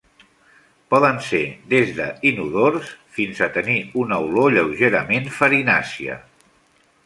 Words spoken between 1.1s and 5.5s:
ser des d'inodors fins a tenir una olor lleugerament